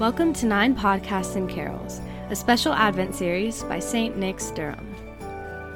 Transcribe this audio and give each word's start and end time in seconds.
Welcome 0.00 0.32
to 0.32 0.46
Nine 0.46 0.74
Podcasts 0.74 1.36
and 1.36 1.46
Carols, 1.46 2.00
a 2.30 2.34
special 2.34 2.72
Advent 2.72 3.14
series 3.14 3.62
by 3.64 3.78
St. 3.80 4.16
Nick's 4.16 4.50
Durham. 4.50 4.94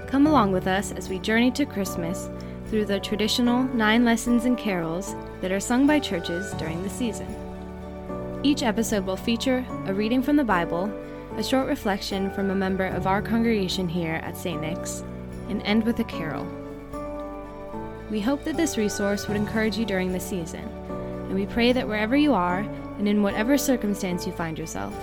Come 0.06 0.26
along 0.26 0.50
with 0.50 0.66
us 0.66 0.92
as 0.92 1.10
we 1.10 1.18
journey 1.18 1.50
to 1.50 1.66
Christmas 1.66 2.30
through 2.70 2.86
the 2.86 2.98
traditional 2.98 3.64
nine 3.64 4.02
lessons 4.02 4.46
and 4.46 4.56
carols 4.56 5.14
that 5.42 5.52
are 5.52 5.60
sung 5.60 5.86
by 5.86 5.98
churches 5.98 6.54
during 6.54 6.82
the 6.82 6.88
season. 6.88 7.28
Each 8.42 8.62
episode 8.62 9.04
will 9.04 9.18
feature 9.18 9.62
a 9.84 9.92
reading 9.92 10.22
from 10.22 10.36
the 10.36 10.42
Bible, 10.42 10.90
a 11.36 11.42
short 11.42 11.66
reflection 11.66 12.30
from 12.30 12.48
a 12.48 12.54
member 12.54 12.86
of 12.86 13.06
our 13.06 13.20
congregation 13.20 13.90
here 13.90 14.22
at 14.24 14.38
St. 14.38 14.58
Nick's, 14.58 15.04
and 15.50 15.62
end 15.64 15.84
with 15.84 16.00
a 16.00 16.04
carol. 16.04 16.46
We 18.10 18.20
hope 18.20 18.42
that 18.44 18.56
this 18.56 18.78
resource 18.78 19.28
would 19.28 19.36
encourage 19.36 19.76
you 19.76 19.84
during 19.84 20.12
the 20.12 20.18
season, 20.18 20.66
and 21.26 21.34
we 21.34 21.44
pray 21.44 21.72
that 21.72 21.86
wherever 21.86 22.16
you 22.16 22.32
are 22.32 22.66
and 22.98 23.08
in 23.08 23.22
whatever 23.22 23.58
circumstance 23.58 24.26
you 24.26 24.32
find 24.32 24.58
yourself, 24.58 24.94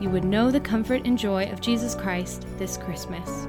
you 0.00 0.10
would 0.10 0.24
know 0.24 0.50
the 0.50 0.60
comfort 0.60 1.02
and 1.04 1.18
joy 1.18 1.50
of 1.50 1.60
Jesus 1.60 1.94
Christ 1.94 2.46
this 2.58 2.76
Christmas. 2.76 3.46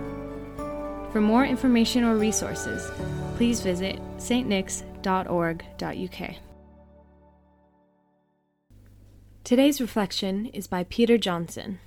For 1.11 1.21
more 1.21 1.45
information 1.45 2.03
or 2.03 2.15
resources, 2.15 2.91
please 3.35 3.61
visit 3.61 3.99
stnicks.org.uk. 4.17 6.35
Today's 9.43 9.81
reflection 9.81 10.45
is 10.47 10.67
by 10.67 10.83
Peter 10.83 11.17
Johnson. 11.17 11.79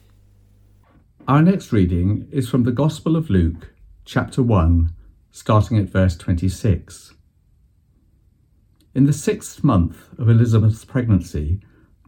Our 1.29 1.43
next 1.43 1.73
reading 1.73 2.29
is 2.33 2.49
from 2.49 2.65
the 2.65 2.73
Gospel 2.73 3.15
of 3.15 3.31
Luke, 3.31 3.73
chapter 4.05 4.43
1, 4.43 4.93
starting 5.31 5.79
at 5.79 5.89
verse 5.89 6.17
26. 6.17 7.15
In 8.95 9.07
the 9.07 9.13
sixth 9.13 9.63
month 9.63 10.09
of 10.19 10.29
Elizabeth's 10.29 10.85
pregnancy, 10.85 11.61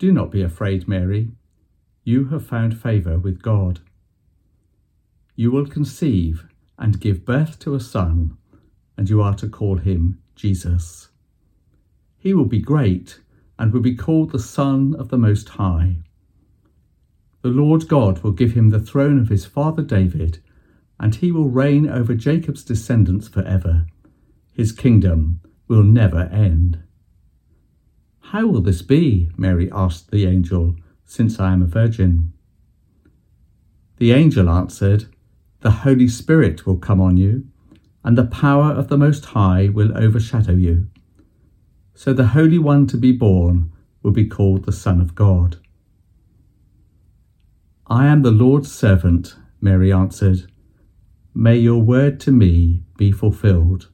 Do 0.00 0.12
not 0.12 0.30
be 0.30 0.40
afraid, 0.40 0.88
Mary. 0.88 1.28
You 2.04 2.28
have 2.28 2.46
found 2.46 2.80
favour 2.80 3.18
with 3.18 3.42
God. 3.42 3.80
You 5.36 5.50
will 5.50 5.66
conceive 5.66 6.46
and 6.78 6.98
give 6.98 7.26
birth 7.26 7.58
to 7.58 7.74
a 7.74 7.80
son, 7.80 8.38
and 8.96 9.10
you 9.10 9.20
are 9.20 9.34
to 9.34 9.46
call 9.46 9.76
him 9.76 10.18
Jesus. 10.34 11.10
He 12.16 12.32
will 12.32 12.46
be 12.46 12.60
great 12.60 13.20
and 13.58 13.74
will 13.74 13.82
be 13.82 13.94
called 13.94 14.32
the 14.32 14.38
Son 14.38 14.94
of 14.98 15.10
the 15.10 15.18
Most 15.18 15.50
High. 15.50 15.96
The 17.42 17.50
Lord 17.50 17.86
God 17.86 18.22
will 18.22 18.32
give 18.32 18.52
him 18.52 18.70
the 18.70 18.80
throne 18.80 19.20
of 19.20 19.28
his 19.28 19.44
father 19.44 19.82
David, 19.82 20.38
and 20.98 21.16
he 21.16 21.30
will 21.30 21.50
reign 21.50 21.86
over 21.86 22.14
Jacob's 22.14 22.64
descendants 22.64 23.28
forever. 23.28 23.84
His 24.54 24.72
kingdom 24.72 25.42
will 25.68 25.82
never 25.82 26.22
end. 26.32 26.84
How 28.30 28.46
will 28.46 28.60
this 28.60 28.80
be? 28.80 29.28
Mary 29.36 29.68
asked 29.72 30.12
the 30.12 30.24
angel, 30.24 30.76
since 31.04 31.40
I 31.40 31.52
am 31.52 31.62
a 31.62 31.66
virgin. 31.66 32.32
The 33.96 34.12
angel 34.12 34.48
answered, 34.48 35.06
The 35.62 35.82
Holy 35.82 36.06
Spirit 36.06 36.64
will 36.64 36.76
come 36.76 37.00
on 37.00 37.16
you, 37.16 37.48
and 38.04 38.16
the 38.16 38.26
power 38.26 38.70
of 38.70 38.86
the 38.86 38.96
Most 38.96 39.24
High 39.24 39.68
will 39.68 39.98
overshadow 39.98 40.52
you. 40.52 40.86
So 41.94 42.12
the 42.12 42.28
Holy 42.28 42.60
One 42.60 42.86
to 42.86 42.96
be 42.96 43.10
born 43.10 43.72
will 44.00 44.12
be 44.12 44.26
called 44.26 44.64
the 44.64 44.70
Son 44.70 45.00
of 45.00 45.16
God. 45.16 45.56
I 47.88 48.06
am 48.06 48.22
the 48.22 48.30
Lord's 48.30 48.70
servant, 48.70 49.34
Mary 49.60 49.92
answered. 49.92 50.48
May 51.34 51.56
your 51.56 51.82
word 51.82 52.20
to 52.20 52.30
me 52.30 52.84
be 52.96 53.10
fulfilled. 53.10 53.88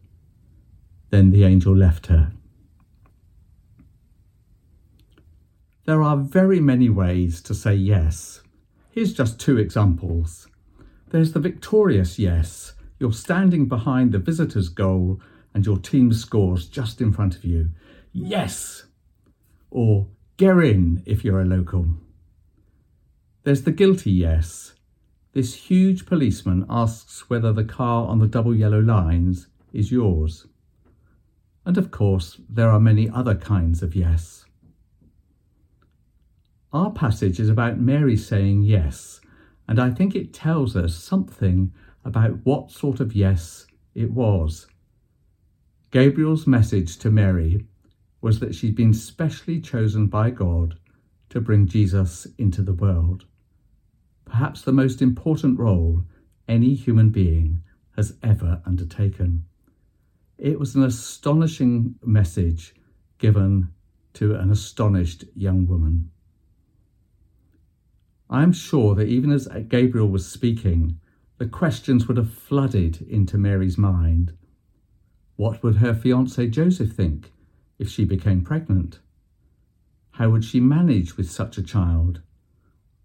Then 1.08 1.30
the 1.30 1.44
angel 1.44 1.74
left 1.74 2.08
her. 2.08 2.32
There 5.86 6.02
are 6.02 6.16
very 6.16 6.58
many 6.58 6.90
ways 6.90 7.40
to 7.42 7.54
say 7.54 7.76
yes. 7.76 8.42
Here's 8.90 9.14
just 9.14 9.38
two 9.38 9.56
examples. 9.56 10.48
There's 11.10 11.30
the 11.30 11.38
victorious 11.38 12.18
yes. 12.18 12.74
You're 12.98 13.12
standing 13.12 13.66
behind 13.66 14.10
the 14.10 14.18
visitor's 14.18 14.68
goal 14.68 15.20
and 15.54 15.64
your 15.64 15.78
team 15.78 16.12
scores 16.12 16.66
just 16.66 17.00
in 17.00 17.12
front 17.12 17.36
of 17.36 17.44
you. 17.44 17.70
Yes! 18.12 18.86
Or 19.70 20.08
get 20.38 20.56
in 20.58 21.04
if 21.06 21.24
you're 21.24 21.40
a 21.40 21.44
local. 21.44 21.86
There's 23.44 23.62
the 23.62 23.70
guilty 23.70 24.10
yes. 24.10 24.74
This 25.34 25.54
huge 25.54 26.04
policeman 26.04 26.66
asks 26.68 27.30
whether 27.30 27.52
the 27.52 27.62
car 27.62 28.08
on 28.08 28.18
the 28.18 28.26
double 28.26 28.56
yellow 28.56 28.80
lines 28.80 29.46
is 29.72 29.92
yours. 29.92 30.48
And 31.64 31.78
of 31.78 31.92
course, 31.92 32.40
there 32.48 32.70
are 32.70 32.80
many 32.80 33.08
other 33.08 33.36
kinds 33.36 33.84
of 33.84 33.94
yes. 33.94 34.45
Our 36.76 36.90
passage 36.90 37.40
is 37.40 37.48
about 37.48 37.80
Mary 37.80 38.18
saying 38.18 38.64
yes, 38.64 39.22
and 39.66 39.80
I 39.80 39.90
think 39.90 40.14
it 40.14 40.34
tells 40.34 40.76
us 40.76 40.94
something 40.94 41.72
about 42.04 42.44
what 42.44 42.70
sort 42.70 43.00
of 43.00 43.14
yes 43.14 43.66
it 43.94 44.10
was. 44.10 44.66
Gabriel's 45.90 46.46
message 46.46 46.98
to 46.98 47.10
Mary 47.10 47.64
was 48.20 48.40
that 48.40 48.54
she'd 48.54 48.76
been 48.76 48.92
specially 48.92 49.58
chosen 49.58 50.08
by 50.08 50.28
God 50.28 50.78
to 51.30 51.40
bring 51.40 51.66
Jesus 51.66 52.26
into 52.36 52.60
the 52.60 52.74
world. 52.74 53.24
Perhaps 54.26 54.60
the 54.60 54.70
most 54.70 55.00
important 55.00 55.58
role 55.58 56.04
any 56.46 56.74
human 56.74 57.08
being 57.08 57.62
has 57.96 58.18
ever 58.22 58.60
undertaken. 58.66 59.46
It 60.36 60.60
was 60.60 60.74
an 60.74 60.82
astonishing 60.82 61.94
message 62.04 62.74
given 63.16 63.72
to 64.12 64.34
an 64.34 64.50
astonished 64.50 65.24
young 65.34 65.66
woman. 65.66 66.10
I 68.28 68.42
am 68.42 68.52
sure 68.52 68.94
that 68.94 69.08
even 69.08 69.30
as 69.30 69.48
Gabriel 69.68 70.08
was 70.08 70.26
speaking, 70.26 70.98
the 71.38 71.46
questions 71.46 72.08
would 72.08 72.16
have 72.16 72.32
flooded 72.32 73.02
into 73.02 73.38
Mary's 73.38 73.78
mind. 73.78 74.32
What 75.36 75.62
would 75.62 75.76
her 75.76 75.94
fiance 75.94 76.46
Joseph 76.48 76.92
think? 76.92 77.32
if 77.78 77.88
she 77.88 78.04
became 78.04 78.42
pregnant? 78.42 79.00
How 80.12 80.30
would 80.30 80.44
she 80.44 80.60
manage 80.60 81.16
with 81.16 81.30
such 81.30 81.58
a 81.58 81.62
child? 81.62 82.22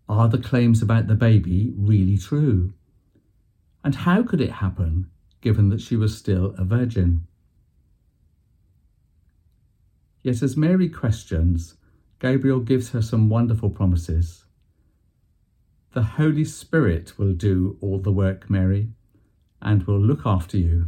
Are 0.07 0.27
the 0.27 0.37
claims 0.37 0.81
about 0.81 1.07
the 1.07 1.15
baby 1.15 1.73
really 1.75 2.17
true? 2.17 2.73
And 3.83 3.95
how 3.95 4.23
could 4.23 4.41
it 4.41 4.51
happen 4.51 5.09
given 5.41 5.69
that 5.69 5.81
she 5.81 5.95
was 5.95 6.17
still 6.17 6.53
a 6.57 6.63
virgin? 6.63 7.27
Yet, 10.23 10.41
as 10.43 10.55
Mary 10.55 10.87
questions, 10.87 11.75
Gabriel 12.19 12.59
gives 12.59 12.91
her 12.91 13.01
some 13.01 13.27
wonderful 13.27 13.71
promises. 13.71 14.45
The 15.93 16.03
Holy 16.03 16.45
Spirit 16.45 17.17
will 17.17 17.33
do 17.33 17.77
all 17.81 17.99
the 17.99 18.13
work, 18.13 18.49
Mary, 18.49 18.89
and 19.61 19.83
will 19.83 19.99
look 19.99 20.21
after 20.25 20.57
you. 20.57 20.87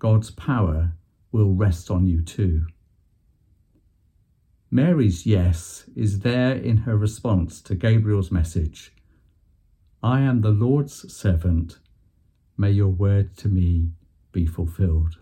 God's 0.00 0.32
power 0.32 0.94
will 1.30 1.52
rest 1.54 1.92
on 1.92 2.06
you 2.06 2.20
too. 2.20 2.66
Mary's 4.68 5.26
yes 5.26 5.84
is 5.94 6.20
there 6.20 6.52
in 6.52 6.78
her 6.78 6.96
response 6.96 7.60
to 7.62 7.74
Gabriel's 7.74 8.32
message 8.32 8.92
I 10.02 10.20
am 10.20 10.40
the 10.40 10.50
Lord's 10.50 11.12
servant. 11.14 11.78
May 12.56 12.70
your 12.70 12.88
word 12.88 13.36
to 13.38 13.48
me 13.48 13.90
be 14.32 14.46
fulfilled. 14.46 15.18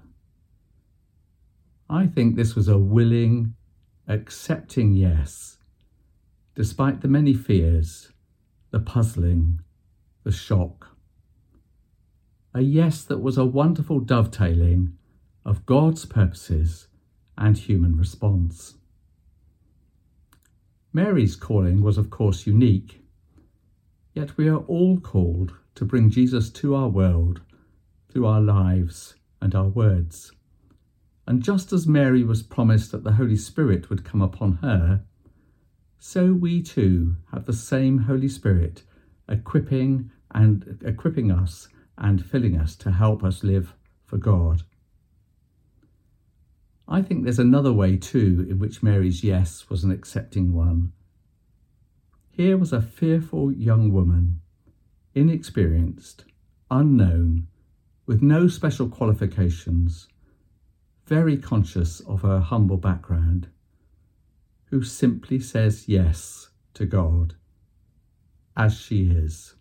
I 1.91 2.07
think 2.07 2.37
this 2.37 2.55
was 2.55 2.69
a 2.69 2.79
willing, 2.79 3.55
accepting 4.07 4.95
yes, 4.95 5.59
despite 6.55 7.01
the 7.01 7.09
many 7.09 7.35
fears, 7.35 8.13
the 8.71 8.81
puzzling, 8.81 9.61
the 10.25 10.33
shock. 10.33 10.97
A 12.55 12.61
yes 12.61 13.03
that 13.05 13.19
was 13.19 13.39
a 13.39 13.45
wonderful 13.45 14.01
dovetailing 14.01 14.97
of 15.45 15.67
God's 15.67 16.05
purposes 16.05 16.89
and 17.37 17.57
human 17.57 17.97
response. 17.97 18.75
Mary's 20.93 21.37
calling 21.37 21.83
was, 21.83 21.99
of 21.99 22.11
course, 22.11 22.47
unique. 22.47 23.03
Yet 24.15 24.37
we 24.37 24.49
are 24.49 24.65
all 24.67 24.99
called 24.99 25.55
to 25.75 25.85
bring 25.85 26.11
Jesus 26.11 26.51
to 26.51 26.75
our 26.75 26.89
world 26.89 27.41
through 28.11 28.27
our 28.27 28.41
lives 28.41 29.15
and 29.41 29.55
our 29.55 29.69
words. 29.69 30.33
And 31.27 31.43
just 31.43 31.73
as 31.73 31.87
Mary 31.87 32.25
was 32.25 32.43
promised 32.43 32.91
that 32.93 33.05
the 33.05 33.13
Holy 33.13 33.37
Spirit 33.37 33.91
would 33.91 34.05
come 34.05 34.23
upon 34.23 34.55
her, 34.63 35.05
so 35.99 36.33
we 36.33 36.63
too 36.63 37.17
have 37.33 37.45
the 37.45 37.53
same 37.53 37.99
Holy 37.99 38.29
Spirit 38.29 38.83
equipping 39.29 40.11
and 40.31 40.81
equipping 40.85 41.31
us 41.31 41.69
and 41.97 42.25
filling 42.25 42.57
us 42.57 42.77
to 42.77 42.93
help 42.93 43.25
us 43.25 43.43
live 43.43 43.75
for 44.05 44.17
God. 44.17 44.63
I 46.87 47.03
think 47.03 47.25
there's 47.25 47.39
another 47.39 47.73
way 47.73 47.97
too 47.97 48.47
in 48.49 48.59
which 48.59 48.83
Mary's 48.83 49.23
yes 49.23 49.69
was 49.69 49.85
an 49.85 49.91
accepting 49.91 50.53
one. 50.53 50.93
Here 52.31 52.57
was 52.57 52.73
a 52.73 52.81
fearful 52.81 53.53
young 53.53 53.93
woman, 53.93 54.41
inexperienced, 55.15 56.25
unknown, 56.71 57.49
with 58.07 58.23
no 58.23 58.49
special 58.49 58.89
qualifications, 58.89 60.09
very 61.07 61.37
conscious 61.37 62.01
of 62.01 62.23
her 62.23 62.41
humble 62.41 62.79
background, 62.79 63.49
who 64.71 64.83
simply 64.83 65.41
says 65.41 65.89
yes 65.89 66.51
to 66.75 66.85
God 66.85 67.35
as 68.57 68.79
she 68.79 69.11
is. 69.11 69.55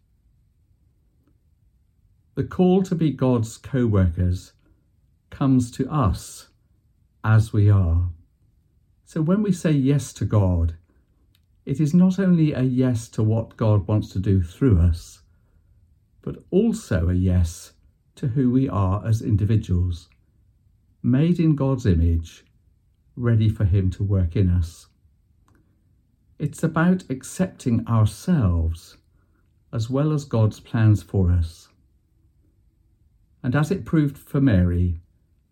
The 2.36 2.44
call 2.44 2.83
to 2.83 2.95
be 2.95 3.12
God's 3.12 3.57
co 3.57 3.86
workers 3.86 4.54
comes 5.30 5.71
to 5.71 5.89
us 5.89 6.50
as 7.24 7.51
we 7.54 7.69
are. 7.69 8.09
So 9.06 9.21
when 9.21 9.42
we 9.42 9.51
say 9.51 9.71
yes 9.71 10.13
to 10.13 10.25
God, 10.25 10.75
it 11.65 11.80
is 11.80 11.94
not 11.94 12.19
only 12.19 12.54
a 12.54 12.62
yes 12.62 13.09
to 13.09 13.24
what 13.24 13.57
God 13.57 13.88
wants 13.88 14.09
to 14.13 14.19
do 14.19 14.42
through 14.42 14.80
us, 14.80 15.21
but 16.21 16.44
also 16.51 17.09
a 17.09 17.13
yes 17.13 17.74
to 18.15 18.27
who 18.27 18.50
we 18.50 18.68
are 18.68 19.06
as 19.06 19.21
individuals, 19.21 20.09
made 21.04 21.39
in 21.39 21.56
God's 21.56 21.86
image, 21.86 22.45
ready 23.15 23.50
for 23.50 23.65
Him 23.65 23.89
to 23.92 24.04
work 24.04 24.36
in 24.36 24.50
us. 24.50 24.88
It's 26.39 26.62
about 26.62 27.04
accepting 27.10 27.88
ourselves 27.88 28.98
as 29.74 29.89
well 29.89 30.13
as 30.13 30.24
God's 30.24 30.60
plans 30.60 31.01
for 31.01 31.31
us. 31.31 31.69
And 33.42 33.56
as 33.56 33.72
it 33.72 33.86
proved 33.86 34.18
for 34.18 34.39
Mary, 34.39 35.01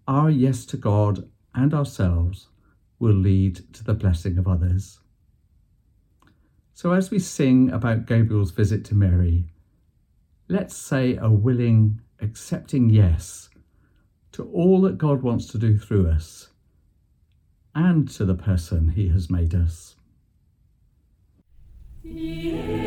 our 0.07 0.29
yes 0.29 0.65
to 0.67 0.77
God 0.77 1.27
and 1.55 1.73
ourselves 1.73 2.49
will 2.99 3.15
lead 3.15 3.73
to 3.73 3.83
the 3.83 3.95
blessing 3.95 4.37
of 4.37 4.47
others. 4.47 4.99
So, 6.73 6.91
as 6.91 7.09
we 7.09 7.19
sing 7.19 7.71
about 7.71 8.05
Gabriel's 8.05 8.51
visit 8.51 8.85
to 8.85 8.95
Mary, 8.95 9.45
let's 10.47 10.75
say 10.75 11.15
a 11.15 11.31
willing, 11.31 12.01
accepting 12.21 12.89
yes 12.89 13.49
to 14.33 14.43
all 14.51 14.81
that 14.81 14.97
God 14.97 15.23
wants 15.23 15.47
to 15.47 15.57
do 15.57 15.79
through 15.79 16.09
us 16.09 16.49
and 17.73 18.07
to 18.09 18.25
the 18.25 18.35
person 18.35 18.89
he 18.89 19.07
has 19.09 19.29
made 19.29 19.55
us. 19.55 19.94
Yeah. 22.13 22.84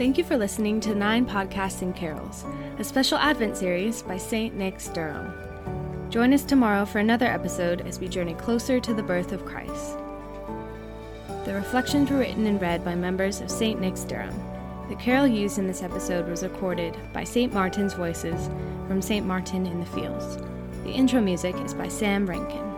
Thank 0.00 0.16
you 0.16 0.24
for 0.24 0.38
listening 0.38 0.80
to 0.80 0.94
Nine 0.94 1.26
Podcasts 1.26 1.82
and 1.82 1.94
Carols, 1.94 2.46
a 2.78 2.84
special 2.84 3.18
Advent 3.18 3.58
series 3.58 4.00
by 4.00 4.16
St. 4.16 4.56
Nick's 4.56 4.88
Durham. 4.88 5.30
Join 6.08 6.32
us 6.32 6.42
tomorrow 6.42 6.86
for 6.86 7.00
another 7.00 7.26
episode 7.26 7.82
as 7.82 8.00
we 8.00 8.08
journey 8.08 8.32
closer 8.32 8.80
to 8.80 8.94
the 8.94 9.02
birth 9.02 9.32
of 9.32 9.44
Christ. 9.44 9.98
The 11.44 11.52
reflections 11.52 12.10
were 12.10 12.16
written 12.16 12.46
and 12.46 12.58
read 12.62 12.82
by 12.82 12.94
members 12.94 13.42
of 13.42 13.50
St. 13.50 13.78
Nick's 13.78 14.04
Durham. 14.04 14.34
The 14.88 14.96
carol 14.96 15.26
used 15.26 15.58
in 15.58 15.66
this 15.66 15.82
episode 15.82 16.26
was 16.30 16.44
recorded 16.44 16.96
by 17.12 17.24
St. 17.24 17.52
Martin's 17.52 17.92
Voices 17.92 18.48
from 18.88 19.02
St. 19.02 19.26
Martin 19.26 19.66
in 19.66 19.80
the 19.80 19.86
Fields. 19.86 20.38
The 20.82 20.92
intro 20.92 21.20
music 21.20 21.54
is 21.56 21.74
by 21.74 21.88
Sam 21.88 22.24
Rankin. 22.24 22.69